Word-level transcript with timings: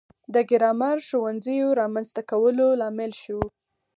د 0.33 0.35
ګرامر 0.49 0.97
ښوونځیو 1.07 1.67
رامنځته 1.81 2.21
کولو 2.31 2.67
لامل 2.81 3.11
شو. 3.23 3.39